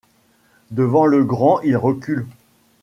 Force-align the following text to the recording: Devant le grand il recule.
Devant 0.71 1.05
le 1.05 1.23
grand 1.23 1.61
il 1.61 1.77
recule. 1.77 2.25